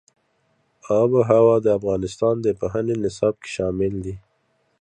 آب 0.99 1.09
وهوا 1.17 1.55
د 1.61 1.67
افغانستان 1.79 2.35
د 2.41 2.47
پوهنې 2.59 2.95
نصاب 3.03 3.35
کې 3.43 3.49
شامل 3.55 3.93
دي. 4.05 4.15